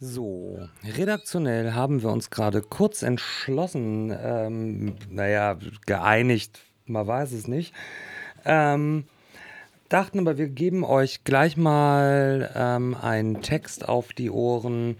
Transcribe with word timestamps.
So, 0.00 0.58
redaktionell 0.82 1.72
haben 1.72 2.02
wir 2.02 2.10
uns 2.10 2.28
gerade 2.28 2.62
kurz 2.62 3.02
entschlossen, 3.02 4.12
ähm, 4.20 4.96
naja, 5.08 5.56
geeinigt, 5.86 6.60
man 6.84 7.06
weiß 7.06 7.30
es 7.30 7.46
nicht. 7.46 7.72
Ähm, 8.44 9.04
dachten 9.88 10.18
aber, 10.18 10.36
wir 10.36 10.48
geben 10.48 10.82
euch 10.82 11.22
gleich 11.22 11.56
mal 11.56 12.50
ähm, 12.56 12.96
einen 13.00 13.40
Text 13.40 13.88
auf 13.88 14.12
die 14.12 14.30
Ohren, 14.30 14.96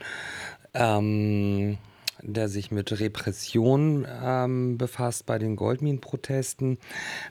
ähm, 0.75 1.79
der 2.23 2.49
sich 2.49 2.71
mit 2.71 2.99
Repression 2.99 4.07
ähm, 4.23 4.79
befasst 4.79 5.27
bei 5.27 5.39
den 5.39 5.57
Goldminenprotesten. 5.57 6.79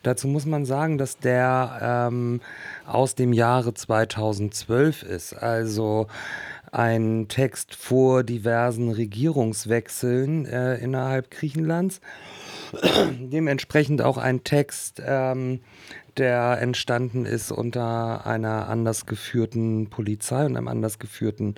Dazu 0.03 0.27
muss 0.27 0.45
man 0.45 0.65
sagen, 0.65 0.97
dass 0.97 1.17
der 1.17 2.09
ähm, 2.11 2.41
aus 2.85 3.15
dem 3.15 3.31
Jahre 3.31 3.73
2012 3.73 5.03
ist. 5.03 5.33
Also 5.33 6.07
ein 6.73 7.27
Text 7.27 7.75
vor 7.75 8.23
diversen 8.23 8.91
Regierungswechseln 8.91 10.45
äh, 10.45 10.75
innerhalb 10.77 11.29
Griechenlands. 11.29 12.01
Dementsprechend 13.19 14.01
auch 14.01 14.17
ein 14.17 14.43
Text, 14.43 15.01
ähm, 15.05 15.59
der 16.17 16.61
entstanden 16.61 17.25
ist 17.25 17.51
unter 17.51 18.25
einer 18.25 18.69
anders 18.69 19.05
geführten 19.05 19.89
Polizei 19.89 20.45
und 20.45 20.57
einem 20.57 20.67
anders 20.67 20.99
geführten 20.99 21.55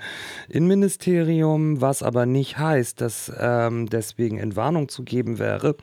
Innenministerium, 0.50 1.81
was 1.81 2.04
aber 2.04 2.26
nicht 2.26 2.58
heißt, 2.58 3.02
dass 3.02 3.31
ähm, 3.40 3.88
deswegen 3.90 4.38
Entwarnung 4.38 4.90
zu 4.90 5.04
geben 5.04 5.40
wäre, 5.40 5.76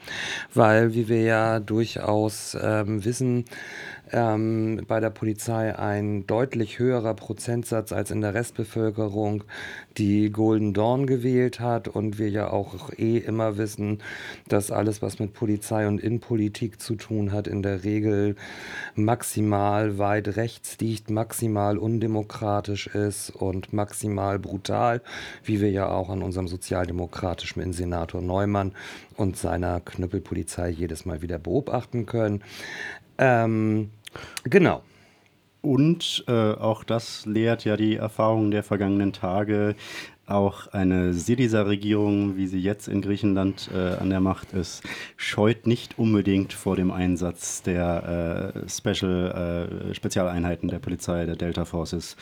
weil, 0.54 0.94
wie 0.94 1.08
wir 1.08 1.22
ja 1.22 1.60
durchaus 1.60 2.56
ähm, 2.60 3.04
wissen, 3.04 3.44
ähm, 4.12 4.82
bei 4.86 5.00
der 5.00 5.10
Polizei 5.10 5.76
ein 5.76 6.26
deutlich 6.26 6.78
höherer 6.78 7.14
Prozentsatz 7.14 7.92
als 7.92 8.10
in 8.10 8.20
der 8.20 8.34
Restbevölkerung 8.34 9.44
die 9.96 10.30
Golden 10.30 10.74
Dawn 10.74 11.06
gewählt 11.06 11.60
hat 11.60 11.88
und 11.88 12.18
wir 12.18 12.28
ja 12.28 12.50
auch 12.50 12.90
eh 12.96 13.18
immer 13.18 13.56
wissen, 13.56 13.98
dass 14.48 14.70
alles, 14.70 15.02
was 15.02 15.18
mit 15.18 15.32
Polizei 15.32 15.86
und 15.86 16.00
Innenpolitik 16.00 16.80
zu 16.80 16.94
tun 16.94 17.32
hat, 17.32 17.46
in 17.46 17.62
der 17.62 17.84
Regel 17.84 18.36
maximal 18.94 19.98
weit 19.98 20.36
rechts 20.36 20.78
liegt, 20.78 21.10
maximal 21.10 21.78
undemokratisch 21.78 22.86
ist 22.88 23.30
und 23.30 23.72
maximal 23.72 24.38
brutal, 24.38 25.02
wie 25.44 25.60
wir 25.60 25.70
ja 25.70 25.88
auch 25.88 26.10
an 26.10 26.22
unserem 26.22 26.48
sozialdemokratischen 26.48 27.62
Innensenator 27.62 28.20
Neumann 28.20 28.72
und 29.16 29.36
seiner 29.36 29.80
Knüppelpolizei 29.80 30.68
jedes 30.70 31.04
Mal 31.04 31.22
wieder 31.22 31.38
beobachten 31.38 32.06
können. 32.06 32.42
Ähm, 33.18 33.90
genau. 34.44 34.82
Und 35.60 36.24
äh, 36.26 36.32
auch 36.32 36.82
das 36.82 37.24
lehrt 37.24 37.64
ja 37.64 37.76
die 37.76 37.96
Erfahrungen 37.96 38.50
der 38.50 38.64
vergangenen 38.64 39.12
Tage. 39.12 39.76
Auch 40.32 40.68
eine 40.68 41.12
Syriza-Regierung, 41.12 42.38
wie 42.38 42.46
sie 42.46 42.58
jetzt 42.58 42.88
in 42.88 43.02
Griechenland 43.02 43.68
äh, 43.70 43.96
an 43.96 44.08
der 44.08 44.20
Macht 44.20 44.54
ist, 44.54 44.82
scheut 45.18 45.66
nicht 45.66 45.98
unbedingt 45.98 46.54
vor 46.54 46.74
dem 46.74 46.90
Einsatz 46.90 47.60
der 47.60 48.54
äh, 48.64 48.66
Special, 48.66 49.90
äh, 49.90 49.94
Spezialeinheiten 49.94 50.70
der 50.70 50.78
Polizei, 50.78 51.26
der 51.26 51.36
Delta 51.36 51.66
Forces, 51.66 52.16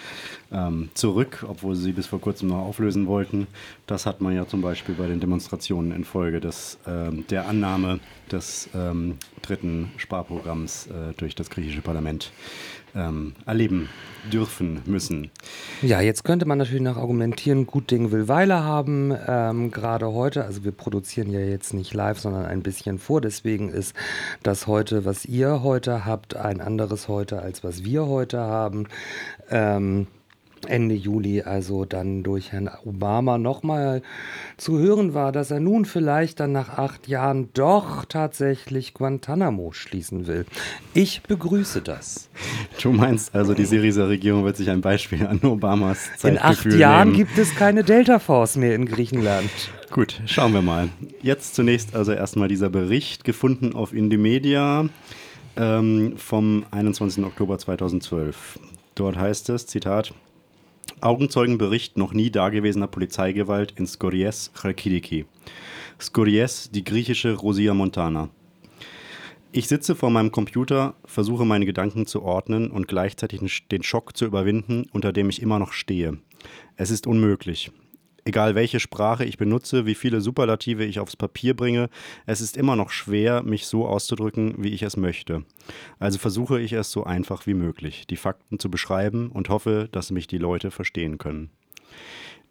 ähm, 0.50 0.88
zurück, 0.94 1.46
obwohl 1.46 1.76
sie 1.76 1.92
bis 1.92 2.08
vor 2.08 2.20
kurzem 2.20 2.48
noch 2.48 2.58
auflösen 2.58 3.06
wollten. 3.06 3.46
Das 3.86 4.06
hat 4.06 4.20
man 4.20 4.34
ja 4.34 4.44
zum 4.44 4.60
Beispiel 4.60 4.96
bei 4.96 5.06
den 5.06 5.20
Demonstrationen 5.20 5.92
infolge 5.92 6.40
des, 6.40 6.80
ähm, 6.88 7.24
der 7.30 7.46
Annahme 7.46 8.00
des 8.32 8.68
ähm, 8.74 9.18
dritten 9.40 9.92
Sparprogramms 9.98 10.88
äh, 10.88 11.14
durch 11.16 11.36
das 11.36 11.48
griechische 11.48 11.80
Parlament 11.80 12.32
ähm, 12.94 13.34
erleben 13.46 13.88
dürfen 14.32 14.82
müssen. 14.84 15.30
Ja, 15.82 16.00
jetzt 16.00 16.24
könnte 16.24 16.46
man 16.46 16.58
natürlich 16.58 16.82
noch 16.82 16.96
argumentieren, 16.96 17.66
gut 17.66 17.90
Ding 17.90 18.12
will 18.12 18.28
Weile 18.28 18.62
haben. 18.64 19.14
Ähm, 19.26 19.70
Gerade 19.70 20.12
heute, 20.12 20.44
also 20.44 20.64
wir 20.64 20.72
produzieren 20.72 21.30
ja 21.30 21.40
jetzt 21.40 21.72
nicht 21.72 21.94
live, 21.94 22.18
sondern 22.18 22.44
ein 22.44 22.62
bisschen 22.62 22.98
vor. 22.98 23.20
Deswegen 23.20 23.70
ist 23.70 23.94
das 24.42 24.66
heute, 24.66 25.04
was 25.04 25.24
ihr 25.24 25.62
heute 25.62 26.04
habt, 26.04 26.36
ein 26.36 26.60
anderes 26.60 27.08
heute, 27.08 27.40
als 27.40 27.64
was 27.64 27.84
wir 27.84 28.06
heute 28.06 28.38
haben. 28.40 28.88
Ähm, 29.50 30.06
Ende 30.66 30.94
Juli 30.94 31.42
also 31.42 31.84
dann 31.84 32.22
durch 32.22 32.52
Herrn 32.52 32.70
Obama 32.84 33.38
nochmal 33.38 34.02
zu 34.56 34.78
hören 34.78 35.14
war, 35.14 35.32
dass 35.32 35.50
er 35.50 35.60
nun 35.60 35.84
vielleicht 35.84 36.40
dann 36.40 36.52
nach 36.52 36.78
acht 36.78 37.08
Jahren 37.08 37.48
doch 37.54 38.04
tatsächlich 38.04 38.94
Guantanamo 38.94 39.72
schließen 39.72 40.26
will. 40.26 40.46
Ich 40.94 41.22
begrüße 41.22 41.80
das. 41.82 42.28
Du 42.82 42.92
meinst 42.92 43.34
also, 43.34 43.54
die 43.54 43.64
Syriza-Regierung 43.64 44.44
wird 44.44 44.56
sich 44.56 44.70
ein 44.70 44.80
Beispiel 44.80 45.26
an 45.26 45.40
Obamas 45.40 46.10
Zeit 46.18 46.32
In 46.32 46.38
acht 46.38 46.66
Jahren 46.66 47.08
nehmen. 47.12 47.18
gibt 47.18 47.38
es 47.38 47.54
keine 47.54 47.84
Delta 47.84 48.18
Force 48.18 48.56
mehr 48.56 48.74
in 48.74 48.86
Griechenland. 48.86 49.50
Gut, 49.90 50.20
schauen 50.26 50.52
wir 50.52 50.62
mal. 50.62 50.88
Jetzt 51.22 51.54
zunächst 51.54 51.96
also 51.96 52.12
erstmal 52.12 52.48
dieser 52.48 52.70
Bericht, 52.70 53.24
gefunden 53.24 53.74
auf 53.74 53.92
Indymedia 53.92 54.88
ähm, 55.56 56.14
vom 56.16 56.64
21. 56.70 57.24
Oktober 57.24 57.58
2012. 57.58 58.60
Dort 58.94 59.16
heißt 59.16 59.50
es, 59.50 59.66
Zitat, 59.66 60.12
Augenzeugenbericht 61.02 61.96
noch 61.96 62.12
nie 62.12 62.30
dagewesener 62.30 62.86
Polizeigewalt 62.86 63.72
in 63.76 63.86
Skories, 63.86 64.50
Chalkidiki. 64.54 65.24
Skories, 66.00 66.70
die 66.70 66.84
griechische 66.84 67.34
Rosia 67.34 67.74
Montana. 67.74 68.28
Ich 69.52 69.66
sitze 69.66 69.94
vor 69.96 70.10
meinem 70.10 70.30
Computer, 70.30 70.94
versuche 71.04 71.44
meine 71.44 71.66
Gedanken 71.66 72.06
zu 72.06 72.22
ordnen 72.22 72.70
und 72.70 72.86
gleichzeitig 72.86 73.40
den 73.70 73.82
Schock 73.82 74.16
zu 74.16 74.26
überwinden, 74.26 74.86
unter 74.92 75.12
dem 75.12 75.28
ich 75.28 75.42
immer 75.42 75.58
noch 75.58 75.72
stehe. 75.72 76.18
Es 76.76 76.90
ist 76.90 77.06
unmöglich. 77.06 77.72
Egal 78.24 78.54
welche 78.54 78.80
Sprache 78.80 79.24
ich 79.24 79.38
benutze, 79.38 79.86
wie 79.86 79.94
viele 79.94 80.20
Superlative 80.20 80.84
ich 80.84 81.00
aufs 81.00 81.16
Papier 81.16 81.54
bringe, 81.54 81.88
es 82.26 82.40
ist 82.40 82.56
immer 82.56 82.76
noch 82.76 82.90
schwer, 82.90 83.42
mich 83.42 83.66
so 83.66 83.86
auszudrücken, 83.86 84.54
wie 84.58 84.70
ich 84.70 84.82
es 84.82 84.96
möchte. 84.96 85.44
Also 85.98 86.18
versuche 86.18 86.60
ich 86.60 86.72
es 86.72 86.90
so 86.90 87.04
einfach 87.04 87.46
wie 87.46 87.54
möglich, 87.54 88.06
die 88.08 88.16
Fakten 88.16 88.58
zu 88.58 88.70
beschreiben 88.70 89.30
und 89.30 89.48
hoffe, 89.48 89.88
dass 89.92 90.10
mich 90.10 90.26
die 90.26 90.38
Leute 90.38 90.70
verstehen 90.70 91.18
können. 91.18 91.50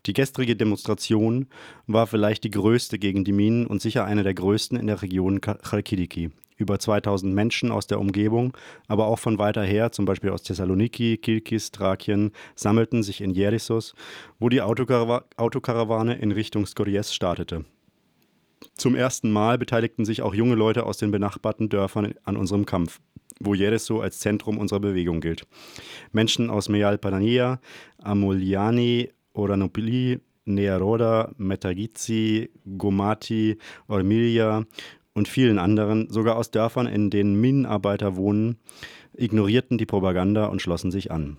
Die 0.06 0.14
gestrige 0.14 0.56
Demonstration 0.56 1.48
war 1.86 2.08
vielleicht 2.08 2.44
die 2.46 2.52
größte 2.52 2.98
gegen 3.00 3.26
die 3.26 3.34
Minen 3.34 3.68
und 3.68 3.82
sicher 3.82 4.06
eine 4.06 4.24
der 4.24 4.34
größten 4.34 4.78
in 4.78 4.88
der 4.88 5.02
Region 5.02 5.42
Chalkidiki 5.42 6.32
über 6.60 6.78
2000 6.78 7.34
Menschen 7.34 7.72
aus 7.72 7.88
der 7.88 8.00
Umgebung, 8.00 8.56
aber 8.88 9.08
auch 9.08 9.18
von 9.18 9.40
weiter 9.40 9.64
her, 9.64 9.92
zum 9.92 10.06
Beispiel 10.06 10.30
aus 10.30 10.44
Thessaloniki, 10.44 11.18
Kilkis, 11.18 11.72
Thrakien, 11.72 12.32
sammelten 12.56 13.02
sich 13.02 13.22
in 13.22 13.32
Jerissos, 13.32 13.96
wo 14.38 14.50
die 14.50 14.62
Autokarawa 14.62 15.24
Autokarawane 15.38 16.16
in 16.16 16.32
Richtung 16.32 16.66
Skories 16.66 17.14
startete. 17.14 17.66
Zum 18.76 18.96
ersten 18.96 19.32
Mal 19.32 19.58
beteiligten 19.58 20.06
sich 20.06 20.22
auch 20.22 20.34
junge 20.34 20.56
Leute 20.56 20.86
aus 20.86 20.98
den 20.98 21.12
benachbarten 21.12 21.70
Dörfern 21.70 22.14
an 22.24 22.38
unserem 22.38 22.66
Kampf, 22.66 23.00
wo 23.40 23.54
Jerisso 23.54 24.02
als 24.02 24.20
Zentrum 24.20 24.58
unserer 24.58 24.82
Bewegung 24.82 25.22
gilt. 25.22 25.48
Menschen 26.12 26.50
aus 26.50 26.68
Meal 26.68 26.98
Padania, 26.98 27.60
Amuliani, 28.00 29.10
Oranopoli, 29.34 30.20
Nearoda, 30.46 31.32
Metagizi, 31.38 32.50
Gomati, 32.78 33.58
Ormilia 33.88 34.66
und 35.14 35.28
vielen 35.28 35.60
anderen, 35.60 36.10
sogar 36.10 36.36
aus 36.36 36.52
Dörfern, 36.52 36.88
in 36.88 37.10
denen 37.10 37.40
Minenarbeiter 37.40 38.16
wohnen, 38.16 38.58
ignorierten 39.16 39.78
die 39.78 39.86
Propaganda 39.86 40.46
und 40.46 40.62
schlossen 40.62 40.92
sich 40.92 41.12
an. 41.12 41.38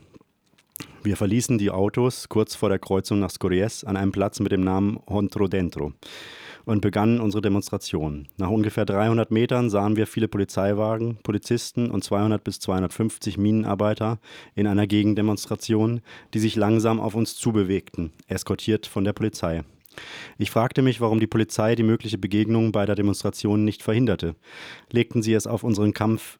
Wir 1.03 1.16
verließen 1.16 1.56
die 1.56 1.70
Autos 1.70 2.28
kurz 2.28 2.54
vor 2.54 2.69
der 2.69 2.78
Kreuzung 2.78 3.20
nach 3.20 3.30
Skories 3.30 3.84
an 3.84 3.97
einem 3.97 4.12
Platz 4.12 4.38
mit 4.41 4.53
dem 4.53 4.62
Namen 4.62 4.98
Hontro 5.09 5.48
Dentro 5.48 5.92
und 6.66 6.82
begannen 6.82 7.20
unsere 7.20 7.41
Demonstration. 7.41 8.28
Nach 8.36 8.50
ungefähr 8.50 8.84
300 8.84 9.30
Metern 9.30 9.70
sahen 9.70 9.97
wir 9.97 10.06
viele 10.06 10.28
Polizeiwagen, 10.28 11.19
Polizisten 11.22 11.91
und 11.91 12.04
200 12.04 12.44
bis 12.44 12.60
250 12.60 13.38
Minenarbeiter 13.38 14.19
in 14.54 14.66
einer 14.66 14.86
Gegendemonstration, 14.86 16.03
die 16.34 16.38
sich 16.38 16.56
langsam 16.56 17.00
auf 17.00 17.14
uns 17.14 17.34
zubewegten, 17.34 18.12
eskortiert 18.28 18.86
von 18.86 19.04
der 19.04 19.15
Polizei. 19.15 19.62
Ich 20.39 20.51
fragte 20.51 20.83
mich, 20.83 21.01
warum 21.01 21.21
die 21.21 21.27
Polizei 21.27 21.75
die 21.75 21.83
mögliche 21.83 22.19
Begegnung 22.19 22.72
bei 22.72 22.87
der 22.87 22.95
Demonstration 22.95 23.65
nicht 23.65 23.83
verhinderte. 23.83 24.37
Legten 24.91 25.22
sie 25.22 25.34
es 25.34 25.47
auf 25.47 25.65
unseren 25.65 25.92
Kampf 25.92 26.39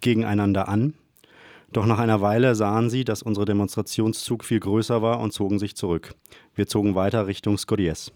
gegeneinander 0.00 0.68
an? 0.68 0.94
Doch 1.72 1.84
nach 1.84 1.98
einer 1.98 2.22
Weile 2.22 2.54
sahen 2.54 2.88
sie, 2.88 3.04
dass 3.04 3.22
unser 3.22 3.44
Demonstrationszug 3.44 4.44
viel 4.44 4.60
größer 4.60 5.02
war 5.02 5.20
und 5.20 5.32
zogen 5.32 5.58
sich 5.58 5.76
zurück. 5.76 6.14
Wir 6.54 6.66
zogen 6.66 6.94
weiter 6.94 7.26
Richtung 7.26 7.58
Skories. 7.58 8.10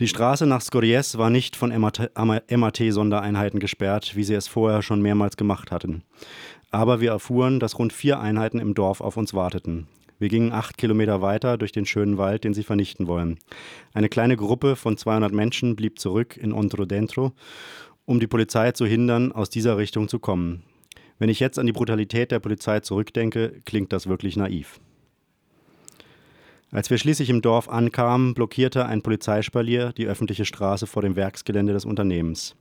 Die 0.00 0.08
Straße 0.08 0.44
nach 0.44 0.60
Skories 0.60 1.18
war 1.18 1.30
nicht 1.30 1.54
von 1.54 1.70
MAT-Sondereinheiten 1.70 3.60
gesperrt, 3.60 4.16
wie 4.16 4.24
sie 4.24 4.34
es 4.34 4.48
vorher 4.48 4.82
schon 4.82 5.00
mehrmals 5.00 5.36
gemacht 5.36 5.70
hatten. 5.70 6.02
Aber 6.72 7.00
wir 7.00 7.12
erfuhren, 7.12 7.60
dass 7.60 7.78
rund 7.78 7.92
vier 7.92 8.18
Einheiten 8.18 8.58
im 8.58 8.74
Dorf 8.74 9.00
auf 9.00 9.16
uns 9.16 9.34
warteten. 9.34 9.86
Wir 10.18 10.28
gingen 10.28 10.52
acht 10.52 10.78
Kilometer 10.78 11.20
weiter 11.20 11.58
durch 11.58 11.72
den 11.72 11.86
schönen 11.86 12.18
Wald, 12.18 12.44
den 12.44 12.54
sie 12.54 12.62
vernichten 12.62 13.06
wollen. 13.06 13.38
Eine 13.92 14.08
kleine 14.08 14.36
Gruppe 14.36 14.76
von 14.76 14.96
200 14.96 15.32
Menschen 15.32 15.76
blieb 15.76 15.98
zurück 15.98 16.36
in 16.36 16.52
Ontro 16.52 16.84
Dentro, 16.84 17.32
um 18.04 18.20
die 18.20 18.26
Polizei 18.26 18.72
zu 18.72 18.86
hindern, 18.86 19.32
aus 19.32 19.50
dieser 19.50 19.76
Richtung 19.76 20.08
zu 20.08 20.18
kommen. 20.18 20.62
Wenn 21.18 21.28
ich 21.28 21.40
jetzt 21.40 21.58
an 21.58 21.66
die 21.66 21.72
Brutalität 21.72 22.30
der 22.30 22.40
Polizei 22.40 22.80
zurückdenke, 22.80 23.60
klingt 23.64 23.92
das 23.92 24.08
wirklich 24.08 24.36
naiv. 24.36 24.80
Als 26.70 26.90
wir 26.90 26.98
schließlich 26.98 27.30
im 27.30 27.40
Dorf 27.40 27.68
ankamen, 27.68 28.34
blockierte 28.34 28.86
ein 28.86 29.00
Polizeispalier 29.00 29.92
die 29.92 30.08
öffentliche 30.08 30.44
Straße 30.44 30.88
vor 30.88 31.02
dem 31.02 31.14
Werksgelände 31.14 31.72
des 31.72 31.84
Unternehmens. 31.84 32.56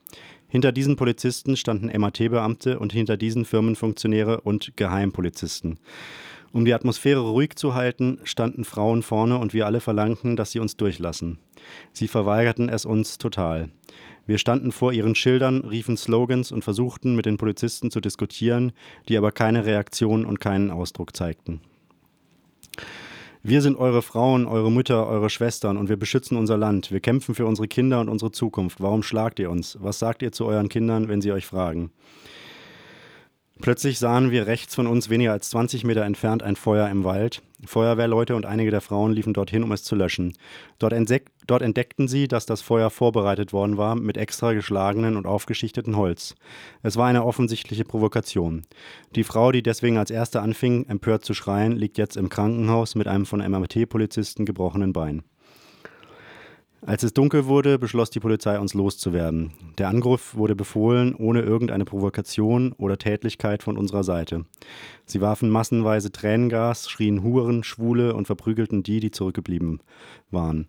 Hinter 0.47 0.71
diesen 0.71 0.97
Polizisten 0.97 1.57
standen 1.57 1.91
MAT-Beamte 1.99 2.77
und 2.77 2.93
hinter 2.93 3.17
diesen 3.17 3.43
Firmenfunktionäre 3.43 4.41
und 4.41 4.77
Geheimpolizisten. 4.77 5.79
Um 6.53 6.65
die 6.65 6.73
Atmosphäre 6.75 7.19
ruhig 7.19 7.55
zu 7.55 7.73
halten, 7.73 8.19
standen 8.25 8.63
Frauen 8.63 9.01
vorne 9.01 9.39
und 9.39 9.55
wir 9.55 9.65
alle 9.65 9.79
verlangten, 9.79 10.35
dass 10.35 10.51
sie 10.51 10.59
uns 10.59 10.77
durchlassen. 10.77 11.39
Sie 11.93 12.07
verweigerten 12.07 12.69
es 12.69 12.85
uns 12.85 13.17
total. 13.17 13.69
Wir 14.27 14.37
standen 14.37 14.71
vor 14.71 14.93
ihren 14.93 15.15
Schildern, 15.15 15.61
riefen 15.61 15.97
Slogans 15.97 16.51
und 16.51 16.63
versuchten 16.63 17.15
mit 17.15 17.25
den 17.25 17.37
Polizisten 17.37 17.89
zu 17.89 18.01
diskutieren, 18.01 18.71
die 19.09 19.17
aber 19.17 19.31
keine 19.31 19.65
Reaktion 19.65 20.25
und 20.25 20.39
keinen 20.39 20.69
Ausdruck 20.69 21.15
zeigten. 21.15 21.59
Wir 23.41 23.63
sind 23.63 23.75
eure 23.75 24.03
Frauen, 24.03 24.45
eure 24.45 24.71
Mütter, 24.71 25.07
eure 25.07 25.31
Schwestern 25.31 25.75
und 25.75 25.89
wir 25.89 25.97
beschützen 25.97 26.37
unser 26.37 26.57
Land. 26.57 26.91
Wir 26.91 26.99
kämpfen 26.99 27.33
für 27.33 27.47
unsere 27.47 27.67
Kinder 27.67 27.99
und 27.99 28.09
unsere 28.09 28.31
Zukunft. 28.31 28.79
Warum 28.79 29.01
schlagt 29.01 29.39
ihr 29.39 29.49
uns? 29.49 29.75
Was 29.81 29.97
sagt 29.97 30.21
ihr 30.21 30.31
zu 30.31 30.45
euren 30.45 30.69
Kindern, 30.69 31.07
wenn 31.07 31.19
sie 31.19 31.31
euch 31.31 31.47
fragen? 31.47 31.91
Plötzlich 33.61 33.99
sahen 33.99 34.31
wir 34.31 34.47
rechts 34.47 34.73
von 34.73 34.87
uns, 34.87 35.09
weniger 35.09 35.31
als 35.31 35.51
20 35.51 35.83
Meter 35.83 36.03
entfernt, 36.03 36.41
ein 36.41 36.55
Feuer 36.55 36.89
im 36.89 37.03
Wald. 37.03 37.43
Feuerwehrleute 37.65 38.35
und 38.35 38.45
einige 38.45 38.71
der 38.71 38.81
Frauen 38.81 39.13
liefen 39.13 39.33
dorthin, 39.33 39.63
um 39.63 39.71
es 39.71 39.83
zu 39.83 39.95
löschen. 39.95 40.33
Dort, 40.79 40.93
dort, 41.47 41.61
entdeckten 41.61 42.07
sie, 42.07 42.27
dass 42.27 42.45
das 42.45 42.61
Feuer 42.61 42.89
vorbereitet 42.89 43.53
worden 43.53 43.77
war 43.77 43.95
mit 43.95 44.17
extra 44.17 44.53
geschlagenen 44.53 45.15
und 45.15 45.27
aufgeschichteten 45.27 45.95
Holz. 45.95 46.35
Es 46.81 46.97
war 46.97 47.07
eine 47.07 47.23
offensichtliche 47.23 47.85
Provokation. 47.85 48.63
Die 49.15 49.23
Frau, 49.23 49.51
die 49.51 49.63
deswegen 49.63 49.97
als 49.97 50.11
erste 50.11 50.41
anfing, 50.41 50.87
empört 50.87 51.23
zu 51.23 51.33
schreien, 51.33 51.73
liegt 51.73 51.97
jetzt 51.97 52.17
im 52.17 52.29
Krankenhaus 52.29 52.95
mit 52.95 53.07
einem 53.07 53.25
von 53.25 53.39
MRT-Polizisten 53.39 54.45
gebrochenen 54.45 54.93
Bein. 54.93 55.23
Als 56.85 57.01
es 57.03 57.13
dunkel 57.13 57.45
wurde, 57.45 57.79
beschloss 57.79 58.09
die 58.09 58.19
Polizei, 58.19 58.59
uns 58.59 58.73
loszuwerden. 58.73 59.53
Der 59.77 59.87
Angriff 59.87 60.35
wurde 60.35 60.53
befohlen, 60.53 61.15
ohne 61.15 61.41
irgendeine 61.41 61.85
Provokation 61.85 62.73
oder 62.73 62.97
Tätlichkeit 62.97 63.63
von 63.63 63.77
unserer 63.77 64.03
Seite. 64.03 64.45
Sie 65.05 65.21
warfen 65.21 65.49
massenweise 65.49 66.11
Tränengas, 66.11 66.89
schrien 66.89 67.23
Huren, 67.23 67.63
Schwule 67.63 68.13
und 68.13 68.25
verprügelten 68.25 68.83
die, 68.83 68.99
die 68.99 69.11
zurückgeblieben 69.11 69.79
waren. 70.29 70.67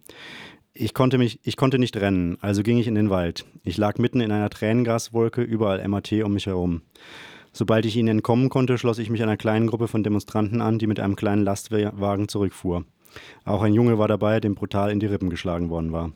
Ich 0.72 0.94
konnte, 0.94 1.19
mich, 1.19 1.40
ich 1.43 1.56
konnte 1.56 1.81
nicht 1.81 1.96
rennen, 1.96 2.38
also 2.40 2.62
ging 2.62 2.78
ich 2.78 2.87
in 2.87 2.94
den 2.94 3.11
Wald. 3.11 3.44
Ich 3.64 3.76
lag 3.76 3.99
mitten 3.99 4.20
in 4.20 4.31
einer 4.31 4.50
Tränengaswolke, 4.50 5.43
überall 5.43 5.87
MAT 5.88 6.12
um 6.25 6.34
mich 6.34 6.46
herum. 6.46 6.82
Sobald 7.52 7.87
ich 7.87 7.96
ihnen 7.96 8.08
entkommen 8.08 8.50
konnte, 8.50 8.78
schloss 8.78 8.99
ich 8.99 9.11
mich 9.11 9.22
einer 9.22 9.37
kleinen 9.37 9.66
Gruppe 9.66 9.88
von 9.88 10.05
Demonstranten 10.05 10.61
an, 10.61 10.78
die 10.78 10.87
mit 10.87 11.00
einem 11.00 11.16
kleinen 11.16 11.44
Lastwagen 11.44 12.28
zurückfuhr. 12.28 12.84
Auch 13.44 13.62
ein 13.62 13.75
Junge 13.75 13.99
war 13.99 14.08
dabei, 14.08 14.40
dem 14.40 14.55
brutal 14.55 14.90
in 14.90 15.00
die 15.00 15.06
Rippen 15.06 15.31
geschlagen 15.31 15.70
worden 15.70 15.93
war. 15.93 16.12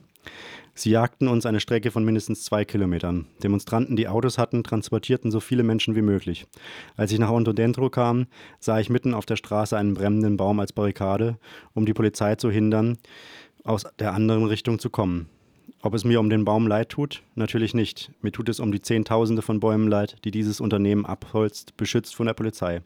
Sie 0.75 0.91
jagten 0.91 1.27
uns 1.27 1.45
eine 1.45 1.59
Strecke 1.59 1.91
von 1.91 2.05
mindestens 2.05 2.45
zwei 2.45 2.65
Kilometern. 2.65 3.27
Demonstranten, 3.43 3.97
die 3.97 4.07
Autos 4.07 4.39
hatten, 4.39 4.63
transportierten 4.63 5.33
so 5.33 5.41
viele 5.41 5.65
Menschen 5.65 5.97
wie 5.97 6.03
möglich. 6.03 6.47
Als 6.97 7.11
ich 7.11 7.19
nach 7.19 7.31
Ontodentro 7.31 7.91
kam, 7.91 8.27
sah 8.61 8.79
ich 8.79 8.89
mitten 8.89 9.13
auf 9.13 9.27
der 9.27 9.35
Straße 9.35 9.77
einen 9.77 9.95
brennenden 9.95 10.37
Baum 10.37 10.61
als 10.61 10.73
Barrikade, 10.73 11.37
um 11.75 11.85
die 11.85 11.95
Polizei 11.95 12.37
zu 12.37 12.49
hindern, 12.49 12.97
aus 13.65 13.87
der 13.99 14.15
anderen 14.15 14.45
Richtung 14.45 14.79
zu 14.79 14.89
kommen. 14.89 15.29
Ob 15.83 15.95
es 15.95 16.05
mir 16.05 16.21
um 16.21 16.31
den 16.31 16.45
Baum 16.45 16.69
leid 16.69 16.91
tut? 16.91 17.23
Natürlich 17.35 17.75
nicht. 17.75 18.13
Mir 18.23 18.31
tut 18.31 18.49
es 18.49 18.61
um 18.61 18.71
die 18.71 18.83
Zehntausende 18.83 19.43
von 19.43 19.59
Bäumen 19.59 19.89
leid, 19.89 20.17
die 20.25 20.31
dieses 20.31 20.61
Unternehmen 20.61 21.07
abholzt, 21.07 21.77
beschützt 21.77 22.15
von 22.15 22.27
der 22.27 22.35
Polizei. 22.35 22.83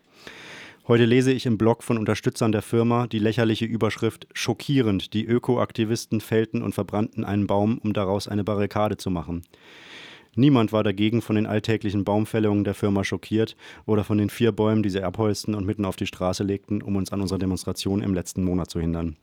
Heute 0.89 1.05
lese 1.05 1.31
ich 1.33 1.47
im 1.47 1.59
Blog 1.59 1.85
von 1.85 1.97
Unterstützern 1.97 2.51
der 2.51 2.61
Firma 2.61 3.07
die 3.07 3.21
lächerliche 3.21 3.65
Überschrift 3.65 4.27
Schockierend, 4.33 5.15
die 5.15 5.25
Ökoaktivisten 5.25 6.21
fällten 6.21 6.61
und 6.61 6.75
verbrannten 6.75 7.25
einen 7.25 7.47
Baum, 7.47 7.79
um 7.79 7.93
daraus 7.93 8.27
eine 8.27 8.43
Barrikade 8.43 8.97
zu 8.97 9.09
machen. 9.09 9.45
Niemand 10.35 10.73
war 10.73 10.83
dagegen 10.83 11.23
von 11.23 11.37
den 11.37 11.47
alltäglichen 11.47 12.03
Baumfällungen 12.03 12.65
der 12.65 12.75
Firma 12.75 13.05
schockiert 13.05 13.55
oder 13.87 14.03
von 14.03 14.19
den 14.19 14.29
vier 14.29 14.51
Bäumen, 14.51 14.83
die 14.83 14.91
sie 14.91 15.05
abholzten 15.05 15.55
und 15.55 15.67
mitten 15.67 15.85
auf 15.85 15.95
die 15.95 16.07
Straße 16.07 16.43
legten, 16.43 16.83
um 16.83 16.97
uns 16.97 17.13
an 17.13 17.21
unserer 17.21 17.39
Demonstration 17.39 18.03
im 18.03 18.13
letzten 18.13 18.43
Monat 18.43 18.69
zu 18.69 18.81
hindern. 18.81 19.17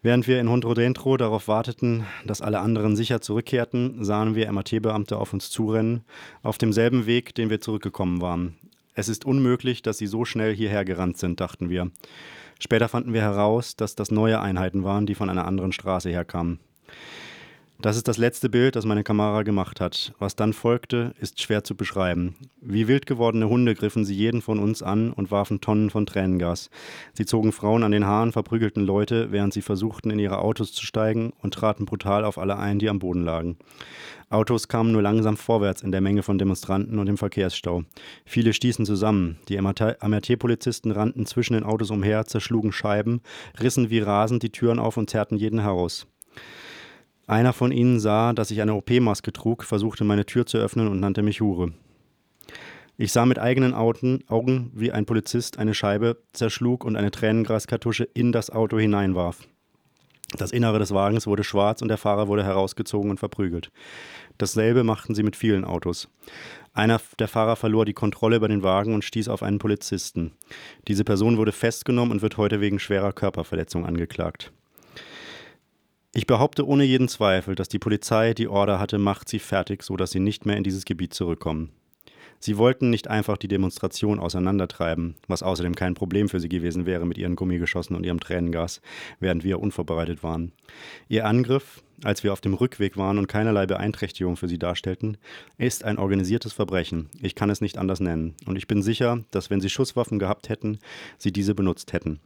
Während 0.00 0.26
wir 0.26 0.40
in 0.40 0.48
Hondrodentro 0.48 1.18
darauf 1.18 1.46
warteten, 1.46 2.06
dass 2.24 2.40
alle 2.40 2.60
anderen 2.60 2.96
sicher 2.96 3.20
zurückkehrten, 3.20 4.02
sahen 4.02 4.34
wir 4.34 4.50
MAT-Beamte 4.50 5.18
auf 5.18 5.34
uns 5.34 5.50
zurennen, 5.50 6.04
auf 6.42 6.56
demselben 6.56 7.04
Weg, 7.04 7.34
den 7.34 7.50
wir 7.50 7.60
zurückgekommen 7.60 8.22
waren. 8.22 8.56
Es 8.94 9.08
ist 9.08 9.24
unmöglich, 9.24 9.82
dass 9.82 9.98
sie 9.98 10.06
so 10.06 10.24
schnell 10.24 10.54
hierher 10.54 10.84
gerannt 10.84 11.16
sind, 11.16 11.40
dachten 11.40 11.70
wir. 11.70 11.90
Später 12.58 12.88
fanden 12.88 13.12
wir 13.12 13.22
heraus, 13.22 13.74
dass 13.74 13.94
das 13.94 14.10
neue 14.10 14.40
Einheiten 14.40 14.84
waren, 14.84 15.06
die 15.06 15.14
von 15.14 15.30
einer 15.30 15.46
anderen 15.46 15.72
Straße 15.72 16.10
herkamen. 16.10 16.60
Das 17.82 17.96
ist 17.96 18.06
das 18.06 18.16
letzte 18.16 18.48
Bild, 18.48 18.76
das 18.76 18.84
meine 18.84 19.02
Kamera 19.02 19.42
gemacht 19.42 19.80
hat. 19.80 20.14
Was 20.20 20.36
dann 20.36 20.52
folgte, 20.52 21.14
ist 21.20 21.42
schwer 21.42 21.64
zu 21.64 21.74
beschreiben. 21.74 22.36
Wie 22.60 22.86
wild 22.86 23.06
gewordene 23.06 23.48
Hunde 23.48 23.74
griffen 23.74 24.04
sie 24.04 24.14
jeden 24.14 24.40
von 24.40 24.60
uns 24.60 24.84
an 24.84 25.12
und 25.12 25.32
warfen 25.32 25.60
Tonnen 25.60 25.90
von 25.90 26.06
Tränengas. 26.06 26.70
Sie 27.12 27.26
zogen 27.26 27.50
Frauen 27.50 27.82
an 27.82 27.90
den 27.90 28.06
Haaren, 28.06 28.30
verprügelten 28.30 28.86
Leute, 28.86 29.32
während 29.32 29.52
sie 29.52 29.62
versuchten, 29.62 30.10
in 30.10 30.20
ihre 30.20 30.38
Autos 30.38 30.72
zu 30.72 30.86
steigen 30.86 31.32
und 31.42 31.54
traten 31.54 31.84
brutal 31.84 32.24
auf 32.24 32.38
alle 32.38 32.56
ein, 32.56 32.78
die 32.78 32.88
am 32.88 33.00
Boden 33.00 33.24
lagen. 33.24 33.56
Autos 34.30 34.68
kamen 34.68 34.92
nur 34.92 35.02
langsam 35.02 35.36
vorwärts 35.36 35.82
in 35.82 35.90
der 35.90 36.00
Menge 36.00 36.22
von 36.22 36.38
Demonstranten 36.38 37.00
und 37.00 37.08
im 37.08 37.18
Verkehrsstau. 37.18 37.82
Viele 38.24 38.52
stießen 38.52 38.86
zusammen. 38.86 39.40
Die 39.48 39.60
MRT-Polizisten 39.60 40.92
rannten 40.92 41.26
zwischen 41.26 41.54
den 41.54 41.64
Autos 41.64 41.90
umher, 41.90 42.26
zerschlugen 42.26 42.70
Scheiben, 42.70 43.22
rissen 43.60 43.90
wie 43.90 43.98
rasend 43.98 44.44
die 44.44 44.50
Türen 44.50 44.78
auf 44.78 44.96
und 44.96 45.10
zerrten 45.10 45.36
jeden 45.36 45.58
heraus. 45.58 46.06
Einer 47.26 47.52
von 47.52 47.72
ihnen 47.72 48.00
sah, 48.00 48.32
dass 48.32 48.50
ich 48.50 48.60
eine 48.60 48.74
OP-Maske 48.74 49.32
trug, 49.32 49.64
versuchte 49.64 50.04
meine 50.04 50.26
Tür 50.26 50.46
zu 50.46 50.58
öffnen 50.58 50.88
und 50.88 51.00
nannte 51.00 51.22
mich 51.22 51.40
Hure. 51.40 51.72
Ich 52.98 53.12
sah 53.12 53.26
mit 53.26 53.38
eigenen 53.38 53.74
Augen, 53.74 54.70
wie 54.74 54.92
ein 54.92 55.06
Polizist 55.06 55.58
eine 55.58 55.74
Scheibe 55.74 56.18
zerschlug 56.32 56.84
und 56.84 56.96
eine 56.96 57.10
Tränengraskartusche 57.10 58.04
in 58.04 58.32
das 58.32 58.50
Auto 58.50 58.78
hineinwarf. 58.78 59.38
Das 60.36 60.50
Innere 60.50 60.78
des 60.78 60.94
Wagens 60.94 61.26
wurde 61.26 61.44
schwarz 61.44 61.82
und 61.82 61.88
der 61.88 61.98
Fahrer 61.98 62.26
wurde 62.26 62.44
herausgezogen 62.44 63.10
und 63.10 63.18
verprügelt. 63.18 63.70
Dasselbe 64.38 64.82
machten 64.82 65.14
sie 65.14 65.22
mit 65.22 65.36
vielen 65.36 65.64
Autos. 65.64 66.08
Einer 66.72 67.00
der 67.18 67.28
Fahrer 67.28 67.56
verlor 67.56 67.84
die 67.84 67.92
Kontrolle 67.92 68.36
über 68.36 68.48
den 68.48 68.62
Wagen 68.62 68.94
und 68.94 69.04
stieß 69.04 69.28
auf 69.28 69.42
einen 69.42 69.58
Polizisten. 69.58 70.32
Diese 70.88 71.04
Person 71.04 71.36
wurde 71.36 71.52
festgenommen 71.52 72.12
und 72.12 72.22
wird 72.22 72.38
heute 72.38 72.60
wegen 72.60 72.78
schwerer 72.78 73.12
Körperverletzung 73.12 73.84
angeklagt. 73.84 74.52
Ich 76.14 76.26
behaupte 76.26 76.66
ohne 76.66 76.84
jeden 76.84 77.08
Zweifel, 77.08 77.54
dass 77.54 77.68
die 77.68 77.78
Polizei 77.78 78.34
die 78.34 78.46
Order 78.46 78.78
hatte, 78.78 78.98
macht 78.98 79.30
sie 79.30 79.38
fertig, 79.38 79.82
so 79.82 79.96
dass 79.96 80.10
sie 80.10 80.20
nicht 80.20 80.44
mehr 80.44 80.58
in 80.58 80.64
dieses 80.64 80.84
Gebiet 80.84 81.14
zurückkommen. 81.14 81.70
Sie 82.38 82.58
wollten 82.58 82.90
nicht 82.90 83.08
einfach 83.08 83.38
die 83.38 83.48
Demonstration 83.48 84.18
auseinandertreiben, 84.18 85.14
was 85.26 85.42
außerdem 85.42 85.74
kein 85.74 85.94
Problem 85.94 86.28
für 86.28 86.38
sie 86.38 86.50
gewesen 86.50 86.84
wäre 86.84 87.06
mit 87.06 87.16
ihren 87.16 87.36
Gummigeschossen 87.36 87.96
und 87.96 88.04
ihrem 88.04 88.20
Tränengas, 88.20 88.82
während 89.20 89.42
wir 89.42 89.58
unvorbereitet 89.58 90.22
waren. 90.22 90.52
Ihr 91.08 91.24
Angriff, 91.24 91.82
als 92.04 92.24
wir 92.24 92.34
auf 92.34 92.42
dem 92.42 92.54
Rückweg 92.54 92.98
waren 92.98 93.16
und 93.16 93.28
keinerlei 93.28 93.64
Beeinträchtigung 93.64 94.36
für 94.36 94.48
sie 94.48 94.58
darstellten, 94.58 95.16
ist 95.56 95.82
ein 95.84 95.98
organisiertes 95.98 96.52
Verbrechen. 96.52 97.08
Ich 97.22 97.36
kann 97.36 97.48
es 97.48 97.62
nicht 97.62 97.78
anders 97.78 98.00
nennen. 98.00 98.34
Und 98.44 98.56
ich 98.56 98.66
bin 98.66 98.82
sicher, 98.82 99.24
dass 99.30 99.48
wenn 99.48 99.62
sie 99.62 99.70
Schusswaffen 99.70 100.18
gehabt 100.18 100.50
hätten, 100.50 100.78
sie 101.16 101.32
diese 101.32 101.54
benutzt 101.54 101.94
hätten. 101.94 102.20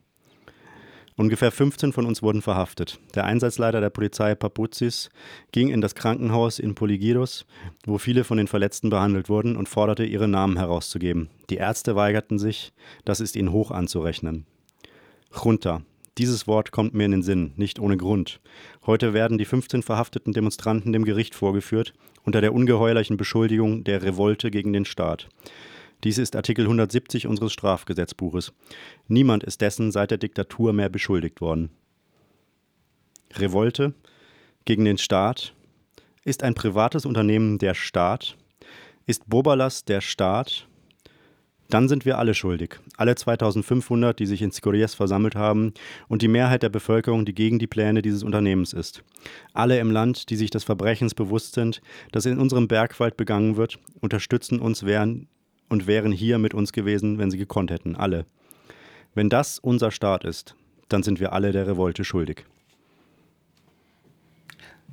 Ungefähr 1.19 1.51
15 1.51 1.95
von 1.95 2.05
uns 2.05 2.23
wurden 2.23 2.43
verhaftet. 2.43 3.01
Der 3.15 3.25
Einsatzleiter 3.25 3.81
der 3.81 3.89
Polizei 3.89 4.35
Papuzis 4.35 5.09
ging 5.51 5.71
in 5.71 5.81
das 5.81 5.95
Krankenhaus 5.95 6.59
in 6.59 6.75
Polygiros, 6.75 7.47
wo 7.87 7.97
viele 7.97 8.23
von 8.23 8.37
den 8.37 8.49
Verletzten 8.49 8.91
behandelt 8.91 9.31
wurden, 9.31 9.57
und 9.57 9.67
forderte, 9.67 10.05
ihre 10.05 10.29
Namen 10.29 10.59
herauszugeben. 10.59 11.31
Die 11.49 11.57
Ärzte 11.57 11.97
weigerten 11.97 12.39
sich, 12.39 12.75
das 13.07 13.21
ist 13.21 13.35
ihnen 13.35 13.51
hoch 13.51 13.71
anzurechnen. 13.71 14.45
Junta. 15.43 15.83
Dieses 16.19 16.47
Wort 16.47 16.71
kommt 16.71 16.95
mir 16.95 17.05
in 17.05 17.11
den 17.11 17.23
Sinn, 17.23 17.53
nicht 17.57 17.79
ohne 17.79 17.99
Grund. 17.99 18.41
Heute 18.87 19.13
werden 19.13 19.37
die 19.37 19.45
15 19.45 19.83
verhafteten 19.83 20.33
Demonstranten 20.33 20.93
dem 20.93 21.05
Gericht 21.05 21.35
vorgeführt, 21.35 21.93
unter 22.25 22.41
der 22.41 22.55
ungeheuerlichen 22.55 23.19
Beschuldigung 23.19 23.85
der 23.85 24.03
Revolte 24.03 24.51
gegen 24.51 24.73
den 24.73 24.87
Staat. 24.87 25.29
Dies 26.05 26.19
ist 26.19 26.37
Artikel 26.37 26.65
170 26.65 27.27
unseres 27.27 27.53
Strafgesetzbuches. 27.53 28.53
Niemand 29.09 29.45
ist 29.45 29.61
dessen 29.61 29.93
seit 29.93 30.11
der 30.11 30.19
Diktatur 30.19 30.73
mehr 30.73 30.89
beschuldigt 30.89 31.41
worden. 31.41 31.71
Revolte 33.35 33.95
gegen 34.65 34.85
den 34.85 34.99
Staat 34.99 35.55
ist 36.25 36.43
ein 36.43 36.55
privates 36.55 37.07
Unternehmen 37.07 37.59
der 37.59 37.75
Staat, 37.75 38.37
ist 39.07 39.29
Bobalas 39.29 39.85
der 39.85 40.01
Staat, 40.01 40.67
dann 41.69 41.89
sind 41.89 42.05
wir 42.05 42.19
alle 42.19 42.35
schuldig. 42.35 42.79
Alle 42.97 43.15
2500, 43.15 44.19
die 44.19 44.27
sich 44.27 44.43
in 44.43 44.53
Skoriez 44.53 44.95
versammelt 44.95 45.35
haben 45.35 45.73
und 46.09 46.23
die 46.23 46.29
Mehrheit 46.29 46.63
der 46.63 46.69
Bevölkerung, 46.69 47.25
die 47.25 47.35
gegen 47.35 47.59
die 47.59 47.67
Pläne 47.67 48.03
dieses 48.03 48.23
Unternehmens 48.23 48.73
ist. 48.73 49.03
Alle 49.53 49.79
im 49.81 49.91
Land, 49.91 50.31
die 50.31 50.37
sich 50.37 50.51
des 50.51 50.65
Verbrechens 50.65 51.15
bewusst 51.15 51.55
sind, 51.55 51.81
das 52.13 52.27
in 52.27 52.39
unserem 52.39 52.69
Bergwald 52.69 53.17
begangen 53.17 53.57
wird, 53.57 53.79
unterstützen 54.01 54.61
uns 54.61 54.85
während 54.85 55.27
und 55.69 55.87
wären 55.87 56.13
hier 56.13 56.39
mit 56.39 56.55
uns 56.55 56.73
gewesen, 56.73 57.19
wenn 57.19 57.31
sie 57.31 57.39
gekonnt 57.39 57.71
hätten, 57.71 57.97
alle. 57.97 58.27
Wenn 59.15 59.29
das 59.29 59.59
unser 59.59 59.91
Staat 59.91 60.25
ist, 60.25 60.55
dann 60.89 61.03
sind 61.03 61.21
wir 61.21 61.33
alle 61.33 61.53
der 61.53 61.67
Revolte 61.67 62.05
schuldig. 62.05 62.45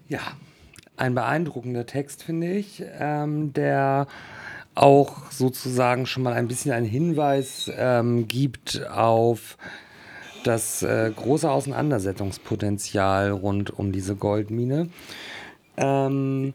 Ja, 0.07 0.21
ein 0.97 1.15
beeindruckender 1.15 1.85
Text, 1.85 2.23
finde 2.23 2.53
ich, 2.53 2.83
ähm, 2.99 3.53
der 3.53 4.07
auch 4.75 5.31
sozusagen 5.31 6.05
schon 6.05 6.23
mal 6.23 6.33
ein 6.33 6.47
bisschen 6.47 6.71
einen 6.71 6.85
Hinweis 6.85 7.71
ähm, 7.75 8.27
gibt 8.27 8.85
auf 8.89 9.57
das 10.43 10.83
äh, 10.83 11.11
große 11.15 11.49
Auseinandersetzungspotenzial 11.49 13.31
rund 13.31 13.77
um 13.77 13.91
diese 13.91 14.15
Goldmine. 14.15 14.89
Ähm, 15.77 16.53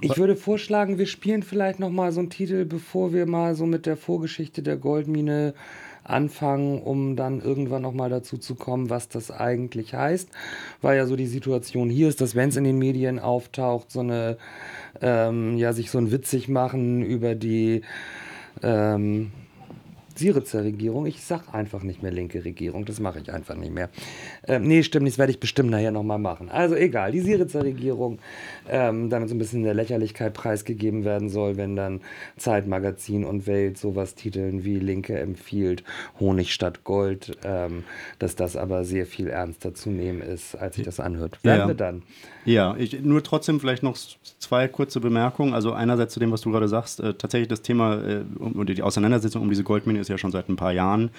ich 0.00 0.16
würde 0.16 0.36
vorschlagen, 0.36 0.98
wir 0.98 1.06
spielen 1.06 1.42
vielleicht 1.42 1.80
noch 1.80 1.90
mal 1.90 2.12
so 2.12 2.20
einen 2.20 2.30
Titel, 2.30 2.64
bevor 2.64 3.12
wir 3.12 3.26
mal 3.26 3.54
so 3.54 3.66
mit 3.66 3.86
der 3.86 3.96
Vorgeschichte 3.96 4.62
der 4.62 4.76
Goldmine 4.76 5.54
anfangen, 6.02 6.82
um 6.82 7.16
dann 7.16 7.40
irgendwann 7.40 7.82
noch 7.82 7.94
mal 7.94 8.10
dazu 8.10 8.36
zu 8.36 8.54
kommen, 8.54 8.90
was 8.90 9.08
das 9.08 9.30
eigentlich 9.30 9.94
heißt. 9.94 10.28
Weil 10.82 10.98
ja 10.98 11.06
so 11.06 11.16
die 11.16 11.26
Situation 11.26 11.88
hier 11.88 12.08
ist, 12.08 12.20
dass 12.20 12.34
wenn 12.34 12.50
es 12.50 12.56
in 12.56 12.64
den 12.64 12.78
Medien 12.78 13.18
auftaucht, 13.18 13.90
so 13.90 14.00
eine, 14.00 14.36
ähm, 15.00 15.56
ja, 15.56 15.72
sich 15.72 15.90
so 15.90 15.98
ein 15.98 16.10
witzig 16.10 16.48
machen 16.48 17.02
über 17.02 17.34
die, 17.34 17.82
ähm, 18.62 19.32
Syrizer 20.16 20.62
Regierung. 20.62 21.06
Ich 21.06 21.24
sag 21.24 21.52
einfach 21.52 21.82
nicht 21.82 22.02
mehr 22.02 22.12
linke 22.12 22.44
Regierung, 22.44 22.84
das 22.84 23.00
mache 23.00 23.20
ich 23.20 23.32
einfach 23.32 23.56
nicht 23.56 23.72
mehr. 23.72 23.90
Ähm, 24.46 24.62
nee, 24.62 24.82
stimmt, 24.82 25.08
das 25.08 25.18
werde 25.18 25.32
ich 25.32 25.40
bestimmt 25.40 25.70
nachher 25.70 25.90
nochmal 25.90 26.18
machen. 26.18 26.48
Also 26.50 26.74
egal, 26.76 27.12
die 27.12 27.20
Syrizer 27.20 27.64
Regierung, 27.64 28.18
ähm, 28.68 29.10
damit 29.10 29.28
so 29.28 29.34
ein 29.34 29.38
bisschen 29.38 29.62
der 29.62 29.74
Lächerlichkeit 29.74 30.34
preisgegeben 30.34 31.04
werden 31.04 31.28
soll, 31.28 31.56
wenn 31.56 31.76
dann 31.76 32.00
Zeitmagazin 32.36 33.24
und 33.24 33.46
Welt 33.46 33.78
sowas 33.78 34.14
titeln 34.14 34.64
wie 34.64 34.78
Linke 34.78 35.18
empfiehlt 35.18 35.84
Honig 36.20 36.52
statt 36.52 36.84
Gold, 36.84 37.36
ähm, 37.44 37.84
dass 38.18 38.36
das 38.36 38.56
aber 38.56 38.84
sehr 38.84 39.06
viel 39.06 39.28
ernster 39.28 39.74
zu 39.74 39.90
nehmen 39.90 40.22
ist, 40.22 40.54
als 40.54 40.76
sich 40.76 40.84
das 40.84 41.00
anhört. 41.00 41.38
Werden 41.42 41.60
ja. 41.60 41.66
wir 41.68 41.74
dann. 41.74 42.02
Ja, 42.44 42.76
ich, 42.76 43.00
nur 43.00 43.22
trotzdem 43.22 43.58
vielleicht 43.58 43.82
noch 43.82 43.96
zwei 44.38 44.68
kurze 44.68 45.00
Bemerkungen. 45.00 45.54
Also 45.54 45.72
einerseits 45.72 46.12
zu 46.12 46.20
dem, 46.20 46.30
was 46.30 46.42
du 46.42 46.50
gerade 46.50 46.68
sagst, 46.68 47.00
äh, 47.00 47.14
tatsächlich 47.14 47.48
das 47.48 47.62
Thema 47.62 47.94
äh, 47.94 48.24
um, 48.38 48.66
die 48.66 48.82
Auseinandersetzung 48.82 49.42
um 49.42 49.48
diese 49.48 49.64
Goldmine 49.64 49.98
ist 49.98 50.08
ja 50.08 50.18
schon 50.18 50.30
seit 50.30 50.48
ein 50.48 50.56
paar 50.56 50.72
Jahren 50.72 51.10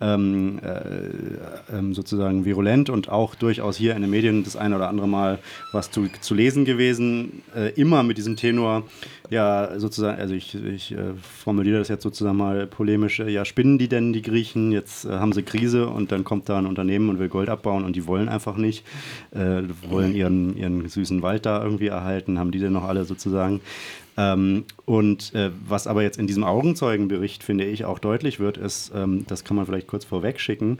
ähm, 0.00 0.58
äh, 0.62 1.76
ähm, 1.76 1.94
sozusagen 1.94 2.44
virulent 2.44 2.90
und 2.90 3.08
auch 3.08 3.34
durchaus 3.34 3.76
hier 3.76 3.94
in 3.94 4.02
den 4.02 4.10
Medien 4.10 4.42
das 4.42 4.56
eine 4.56 4.76
oder 4.76 4.88
andere 4.88 5.06
Mal 5.06 5.38
was 5.72 5.90
zu, 5.90 6.08
zu 6.20 6.34
lesen 6.34 6.64
gewesen. 6.64 6.83
Äh, 6.84 7.70
immer 7.76 8.02
mit 8.02 8.18
diesem 8.18 8.36
Tenor, 8.36 8.84
ja, 9.30 9.78
sozusagen, 9.78 10.20
also 10.20 10.34
ich, 10.34 10.54
ich 10.54 10.92
äh, 10.92 11.14
formuliere 11.22 11.78
das 11.78 11.88
jetzt 11.88 12.02
sozusagen 12.02 12.36
mal 12.36 12.66
polemisch, 12.66 13.20
äh, 13.20 13.30
ja, 13.30 13.44
spinnen 13.44 13.78
die 13.78 13.88
denn 13.88 14.12
die 14.12 14.22
Griechen? 14.22 14.72
Jetzt 14.72 15.04
haben 15.04 15.32
sie 15.32 15.42
Krise 15.42 15.88
und 15.88 16.12
dann 16.12 16.24
kommt 16.24 16.48
da 16.48 16.58
ein 16.58 16.66
Unternehmen 16.66 17.08
und 17.08 17.18
will 17.18 17.28
Gold 17.28 17.48
abbauen 17.48 17.84
und 17.84 17.96
die 17.96 18.06
wollen 18.06 18.28
einfach 18.28 18.56
nicht, 18.56 18.84
wollen 19.32 20.14
ihren, 20.14 20.56
ihren 20.56 20.88
süßen 20.88 21.22
Wald 21.22 21.46
da 21.46 21.62
irgendwie 21.62 21.88
erhalten, 21.88 22.38
haben 22.38 22.50
die 22.50 22.58
denn 22.58 22.72
noch 22.72 22.84
alle 22.84 23.04
sozusagen. 23.04 23.60
Ähm, 24.16 24.64
und 24.84 25.34
äh, 25.34 25.50
was 25.66 25.86
aber 25.86 26.02
jetzt 26.02 26.18
in 26.18 26.26
diesem 26.26 26.44
Augenzeugenbericht, 26.44 27.42
finde 27.42 27.64
ich, 27.64 27.84
auch 27.84 27.98
deutlich 27.98 28.38
wird, 28.38 28.56
ist, 28.56 28.92
ähm, 28.94 29.24
das 29.26 29.44
kann 29.44 29.56
man 29.56 29.66
vielleicht 29.66 29.88
kurz 29.88 30.04
vorweg 30.04 30.38
schicken, 30.38 30.78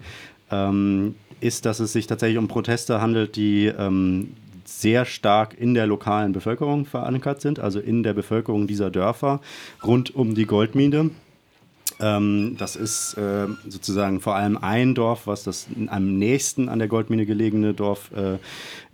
ähm, 0.51 1.17
ist, 1.41 1.67
dass 1.67 1.81
es 1.81 1.93
sich 1.93 2.07
tatsächlich 2.07 2.39
um 2.39 2.49
Proteste 2.49 3.01
handelt, 3.01 3.37
die 3.37 3.67
ähm, 3.67 4.35
sehr 4.69 5.05
stark 5.05 5.55
in 5.59 5.75
der 5.75 5.87
lokalen 5.87 6.33
Bevölkerung 6.33 6.87
verankert 6.87 7.41
sind, 7.41 7.59
also 7.61 7.81
in 7.81 8.03
der 8.03 8.15
Bevölkerung 8.15 8.67
dieser 8.67 8.91
Dörfer 8.91 9.41
rund 9.83 10.15
um 10.15 10.35
die 10.35 10.47
Goldmine. 10.47 11.11
Ähm, 12.01 12.57
das 12.59 12.77
ist 12.77 13.15
äh, 13.15 13.47
sozusagen 13.69 14.21
vor 14.21 14.35
allem 14.35 14.57
ein 14.57 14.95
Dorf, 14.95 15.27
was 15.27 15.45
das 15.45 15.67
am 15.87 16.19
nächsten 16.19 16.69
an 16.69 16.79
der 16.79 16.89
Goldmine 16.89 17.27
gelegene 17.27 17.73
Dorf 17.75 18.11
äh, 18.15 18.39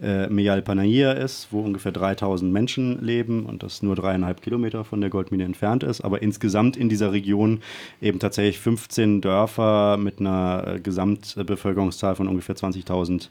äh, 0.02 0.28
Meyal 0.28 0.62
Panayir 0.62 1.16
ist, 1.16 1.48
wo 1.50 1.60
ungefähr 1.60 1.92
3000 1.92 2.52
Menschen 2.52 3.02
leben 3.04 3.46
und 3.46 3.62
das 3.62 3.82
nur 3.82 3.96
dreieinhalb 3.96 4.42
Kilometer 4.42 4.84
von 4.84 5.00
der 5.00 5.10
Goldmine 5.10 5.44
entfernt 5.44 5.82
ist. 5.82 6.02
Aber 6.02 6.22
insgesamt 6.22 6.76
in 6.76 6.88
dieser 6.88 7.12
Region 7.12 7.60
eben 8.02 8.18
tatsächlich 8.18 8.58
15 8.58 9.20
Dörfer 9.20 9.96
mit 9.96 10.20
einer 10.20 10.64
äh, 10.66 10.80
Gesamtbevölkerungszahl 10.80 12.14
von 12.16 12.28
ungefähr 12.28 12.56
20.000 12.56 13.28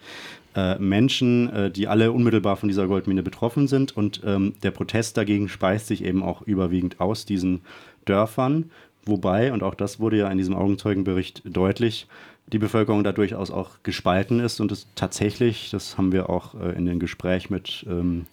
äh, 0.56 0.80
Menschen, 0.80 1.54
äh, 1.54 1.72
die 1.72 1.88
alle 1.88 2.12
unmittelbar 2.12 2.58
von 2.58 2.70
dieser 2.70 2.88
Goldmine 2.88 3.24
betroffen 3.24 3.68
sind. 3.68 3.96
Und 3.96 4.22
ähm, 4.26 4.56
der 4.64 4.72
Protest 4.72 5.16
dagegen 5.16 5.48
speist 5.48 5.88
sich 5.88 6.04
eben 6.04 6.24
auch 6.24 6.42
überwiegend 6.42 7.00
aus 7.00 7.26
diesen 7.26 7.62
Dörfern. 8.06 8.72
Wobei, 9.06 9.54
und 9.54 9.64
auch 9.64 9.76
das 9.76 10.00
wurde 10.00 10.18
ja 10.18 10.30
in 10.30 10.38
diesem 10.38 10.56
Augenzeugenbericht 10.56 11.42
deutlich, 11.46 12.08
die 12.52 12.60
Bevölkerung 12.60 13.04
da 13.04 13.12
durchaus 13.12 13.52
auch 13.52 13.72
gespalten 13.84 14.40
ist 14.40 14.60
und 14.60 14.72
es 14.72 14.88
tatsächlich, 14.96 15.70
das 15.70 15.98
haben 15.98 16.12
wir 16.12 16.30
auch 16.30 16.56
äh, 16.56 16.76
in 16.76 16.86
dem 16.86 17.00
Gespräch 17.00 17.50
mit 17.50 17.86
ähm, 17.88 18.26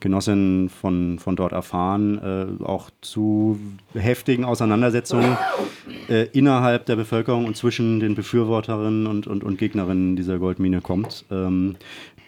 Genossinnen 0.00 0.68
von, 0.68 1.18
von 1.18 1.36
dort 1.36 1.52
erfahren, 1.52 2.18
äh, 2.18 2.64
auch 2.64 2.90
zu 3.00 3.60
heftigen 3.94 4.44
Auseinandersetzungen 4.44 5.36
äh, 6.08 6.26
innerhalb 6.32 6.86
der 6.86 6.96
Bevölkerung 6.96 7.44
und 7.44 7.56
zwischen 7.56 8.00
den 8.00 8.14
Befürworterinnen 8.14 9.06
und, 9.06 9.26
und, 9.26 9.44
und 9.44 9.58
Gegnerinnen 9.58 10.16
dieser 10.16 10.38
Goldmine 10.38 10.80
kommt, 10.80 11.24
ähm, 11.30 11.76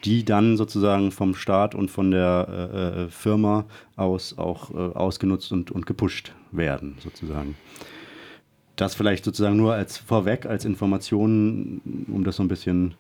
die 0.04 0.25
dann 0.25 0.56
sozusagen 0.56 1.12
vom 1.12 1.35
Staat 1.35 1.75
und 1.75 1.90
von 1.90 2.11
der 2.11 2.49
äh, 2.73 3.02
äh, 3.04 3.09
Firma 3.09 3.64
aus 3.97 4.37
auch 4.38 4.71
äh, 4.71 4.75
ausgenutzt 4.75 5.52
und, 5.52 5.71
und 5.71 5.87
gepusht 5.87 6.32
werden, 6.50 6.97
sozusagen. 7.00 7.56
Das 8.76 8.94
vielleicht 8.94 9.25
sozusagen 9.25 9.56
nur 9.56 9.75
als 9.75 9.99
vorweg, 9.99 10.47
als 10.47 10.64
Information, 10.64 11.80
um 12.09 12.25
das 12.25 12.37
so 12.37 12.42
ein 12.42 12.49
bisschen 12.49 12.94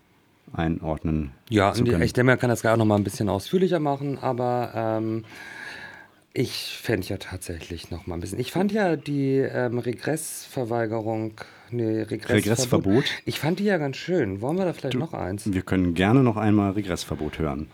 einordnen 0.52 1.30
ja, 1.48 1.72
zu 1.72 1.82
können. 1.84 1.98
Ja, 1.98 2.04
ich 2.04 2.12
denke, 2.12 2.26
man 2.26 2.38
kann 2.38 2.50
das 2.50 2.62
gar 2.62 2.76
noch 2.76 2.84
mal 2.84 2.96
ein 2.96 3.04
bisschen 3.04 3.28
ausführlicher 3.28 3.80
machen, 3.80 4.18
aber 4.18 4.72
ähm, 4.74 5.24
ich 6.34 6.78
fände 6.80 7.06
ja 7.08 7.18
tatsächlich 7.18 7.90
noch 7.90 8.06
mal 8.06 8.14
ein 8.14 8.20
bisschen. 8.20 8.38
Ich 8.38 8.52
fand 8.52 8.72
ja 8.72 8.96
die 8.96 9.36
ähm, 9.36 9.78
Regressverweigerung, 9.78 11.34
nee, 11.70 12.02
Regressverbot. 12.02 12.30
Regressverbot. 12.30 13.04
Ich 13.26 13.38
fand 13.38 13.58
die 13.58 13.64
ja 13.64 13.76
ganz 13.76 13.96
schön. 13.96 14.40
Wollen 14.40 14.56
wir 14.56 14.64
da 14.64 14.72
vielleicht 14.72 14.94
du, 14.94 14.98
noch 14.98 15.12
eins? 15.12 15.52
Wir 15.52 15.62
können 15.62 15.94
gerne 15.94 16.22
noch 16.22 16.36
einmal 16.36 16.72
Regressverbot 16.72 17.38
hören. 17.38 17.68